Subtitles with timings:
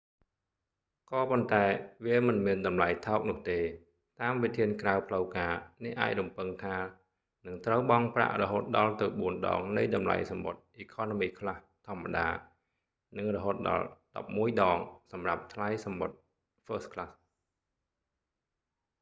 [1.11, 1.63] ក៏ប៉ុន្តែ
[2.05, 3.59] វាមិនមានតម្លៃថោកនោះទេ៖
[4.21, 6.75] តាមវិធានក្រៅផ្លូវការ អ្នកអាចរំពឹងថា
[7.45, 12.27] នឹងត្រូវបង់ប្រាក់រហូតដល់ទៅបួនដងនៃតម្លៃសំបុត្រ economy class ធម្មតា
[13.17, 13.85] និងរហូតដល់
[14.17, 14.77] ដប់មួយដង
[15.11, 16.15] សម្រាប់សម្រាប់ថ្លៃសំបុត្រ
[16.67, 17.11] first class